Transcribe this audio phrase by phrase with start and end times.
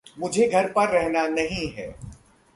[0.19, 1.95] मुझे घर पर रहना नहीं है।